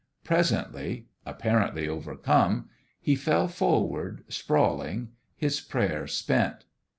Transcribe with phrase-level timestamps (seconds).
[0.23, 6.65] Presently apparently overcome he fell forward sprawl ing, his prayer spent.